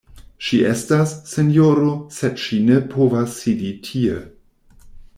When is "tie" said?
3.91-4.19